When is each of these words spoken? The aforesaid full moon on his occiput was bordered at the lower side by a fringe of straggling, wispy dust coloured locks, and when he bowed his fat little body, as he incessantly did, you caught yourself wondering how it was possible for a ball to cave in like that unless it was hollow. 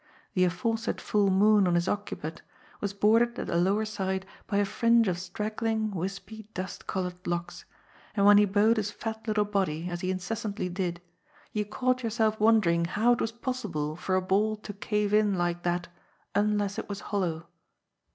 The 0.33 0.45
aforesaid 0.45 0.99
full 0.99 1.29
moon 1.29 1.67
on 1.67 1.75
his 1.75 1.87
occiput 1.87 2.41
was 2.79 2.91
bordered 2.91 3.37
at 3.37 3.45
the 3.45 3.55
lower 3.55 3.85
side 3.85 4.25
by 4.47 4.57
a 4.57 4.65
fringe 4.65 5.07
of 5.07 5.19
straggling, 5.19 5.91
wispy 5.91 6.47
dust 6.55 6.87
coloured 6.87 7.27
locks, 7.27 7.65
and 8.15 8.25
when 8.25 8.39
he 8.39 8.45
bowed 8.45 8.77
his 8.77 8.89
fat 8.89 9.27
little 9.27 9.45
body, 9.45 9.87
as 9.91 10.01
he 10.01 10.09
incessantly 10.09 10.69
did, 10.69 11.01
you 11.51 11.65
caught 11.65 12.01
yourself 12.01 12.39
wondering 12.39 12.85
how 12.85 13.11
it 13.11 13.21
was 13.21 13.31
possible 13.31 13.95
for 13.95 14.15
a 14.15 14.23
ball 14.23 14.55
to 14.55 14.73
cave 14.73 15.13
in 15.13 15.35
like 15.35 15.61
that 15.61 15.87
unless 16.33 16.79
it 16.79 16.89
was 16.89 17.01
hollow. 17.01 17.45